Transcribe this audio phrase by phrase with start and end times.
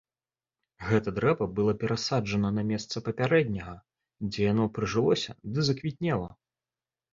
[0.89, 3.75] Гэта дрэва было перасаджана на месца папярэдняга,
[4.27, 6.29] дзе яно прыжылося ды заквітнела.